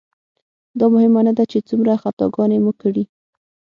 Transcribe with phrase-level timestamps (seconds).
[0.79, 3.03] دا مهمه نه ده چې څومره خطاګانې مو کړي.